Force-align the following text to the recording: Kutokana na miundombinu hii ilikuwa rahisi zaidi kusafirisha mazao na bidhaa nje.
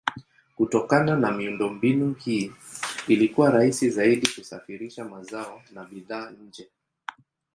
Kutokana 0.55 1.15
na 1.17 1.31
miundombinu 1.31 2.13
hii 2.13 2.51
ilikuwa 3.07 3.49
rahisi 3.51 3.89
zaidi 3.89 4.27
kusafirisha 4.27 5.05
mazao 5.05 5.63
na 5.71 5.83
bidhaa 5.85 6.31
nje. 6.31 6.69